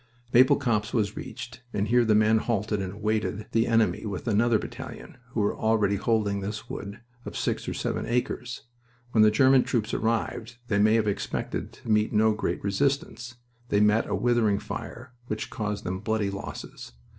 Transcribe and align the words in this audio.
Maple 0.33 0.55
Copse 0.55 0.95
was 0.95 1.15
reached, 1.15 1.61
and 1.73 1.87
here 1.89 2.03
the 2.03 2.15
men 2.15 2.39
halted 2.39 2.81
and 2.81 2.91
awaited 2.91 3.45
the 3.51 3.67
enemy 3.67 4.03
with 4.03 4.27
another 4.27 4.57
battalion 4.57 5.17
who 5.29 5.41
were 5.41 5.55
already 5.55 5.95
holding 5.97 6.39
this 6.39 6.67
wood 6.67 7.01
of 7.23 7.37
six 7.37 7.69
or 7.69 7.75
seven 7.75 8.07
acres. 8.07 8.63
When 9.11 9.21
the 9.21 9.29
German 9.29 9.61
troops 9.63 9.93
arrived 9.93 10.57
they 10.69 10.79
may 10.79 10.95
have 10.95 11.07
expected 11.07 11.71
to 11.73 11.91
meet 11.91 12.11
no 12.13 12.33
great 12.33 12.63
resistance. 12.63 13.35
They 13.69 13.79
met 13.79 14.07
a 14.09 14.15
withering 14.15 14.57
fire, 14.57 15.13
which 15.27 15.51
caused 15.51 15.83
them 15.83 15.99
bloody 15.99 16.31
losses. 16.31 16.93